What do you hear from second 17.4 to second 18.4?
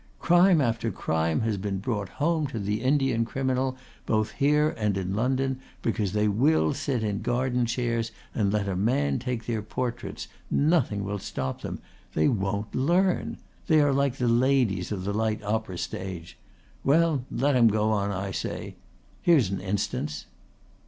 'em go on I